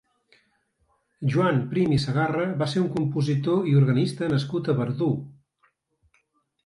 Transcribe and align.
Joan 1.33 1.59
Prim 1.73 1.93
i 1.97 1.99
Segarra 2.05 2.47
va 2.61 2.69
ser 2.73 2.83
un 2.85 2.89
compositor 2.95 3.71
i 3.73 3.77
organista 3.83 4.31
nascut 4.33 4.73
a 4.75 4.79
Verdú. 4.81 5.11